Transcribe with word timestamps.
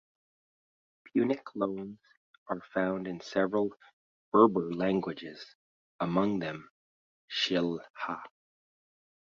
Punic 1.05 1.43
loans 1.53 1.99
are 2.47 2.59
found 2.73 3.07
in 3.07 3.21
several 3.21 3.69
Berber 4.31 4.73
languages, 4.73 5.45
among 5.99 6.39
them 6.39 6.71
Shilha. 7.29 8.23